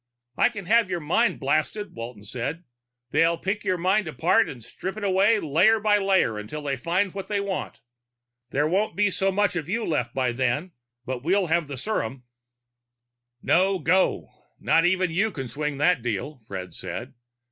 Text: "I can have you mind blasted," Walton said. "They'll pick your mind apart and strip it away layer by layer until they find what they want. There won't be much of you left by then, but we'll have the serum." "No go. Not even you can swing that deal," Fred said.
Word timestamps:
"I 0.35 0.49
can 0.49 0.65
have 0.65 0.89
you 0.89 0.99
mind 0.99 1.39
blasted," 1.39 1.93
Walton 1.93 2.23
said. 2.23 2.63
"They'll 3.11 3.37
pick 3.37 3.63
your 3.63 3.77
mind 3.77 4.07
apart 4.07 4.49
and 4.49 4.63
strip 4.63 4.97
it 4.97 5.03
away 5.03 5.39
layer 5.39 5.79
by 5.79 5.99
layer 5.99 6.39
until 6.39 6.63
they 6.63 6.75
find 6.75 7.13
what 7.13 7.27
they 7.27 7.39
want. 7.39 7.81
There 8.49 8.67
won't 8.67 8.95
be 8.95 9.11
much 9.31 9.55
of 9.55 9.69
you 9.69 9.85
left 9.85 10.15
by 10.15 10.31
then, 10.31 10.71
but 11.05 11.21
we'll 11.23 11.47
have 11.53 11.67
the 11.67 11.77
serum." 11.77 12.23
"No 13.43 13.77
go. 13.77 14.31
Not 14.59 14.85
even 14.85 15.11
you 15.11 15.29
can 15.29 15.47
swing 15.47 15.77
that 15.77 16.01
deal," 16.01 16.39
Fred 16.47 16.73
said. 16.73 17.13